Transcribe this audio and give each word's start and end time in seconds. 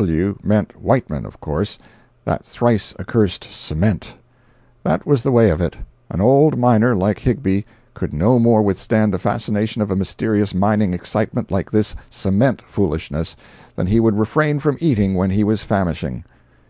"W." 0.00 0.38
meant 0.42 0.80
Whiteman, 0.80 1.26
of 1.26 1.42
course. 1.42 1.76
That 2.24 2.42
thrice 2.42 2.94
accursed 2.98 3.44
"cement!" 3.44 4.14
That 4.82 5.04
was 5.04 5.22
the 5.22 5.30
way 5.30 5.50
of 5.50 5.60
it. 5.60 5.76
An 6.08 6.22
old 6.22 6.56
miner, 6.58 6.96
like 6.96 7.18
Higbie, 7.18 7.66
could 7.92 8.14
no 8.14 8.38
more 8.38 8.62
withstand 8.62 9.12
the 9.12 9.18
fascination 9.18 9.82
of 9.82 9.90
a 9.90 9.96
mysterious 9.96 10.54
mining 10.54 10.94
excitement 10.94 11.50
like 11.50 11.70
this 11.70 11.94
"cement" 12.08 12.62
foolishness, 12.62 13.36
than 13.76 13.88
he 13.88 14.00
could 14.00 14.18
refrain 14.18 14.58
from 14.58 14.78
eating 14.80 15.16
when 15.16 15.28
he 15.28 15.44
was 15.44 15.62
famishing. 15.62 16.24